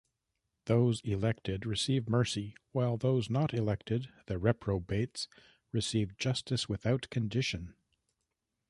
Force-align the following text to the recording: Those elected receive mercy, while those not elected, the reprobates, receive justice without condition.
Those 0.65 0.99
elected 1.01 1.63
receive 1.63 2.09
mercy, 2.09 2.55
while 2.71 2.97
those 2.97 3.29
not 3.29 3.53
elected, 3.53 4.09
the 4.25 4.39
reprobates, 4.39 5.27
receive 5.71 6.17
justice 6.17 6.67
without 6.67 7.07
condition. 7.11 7.75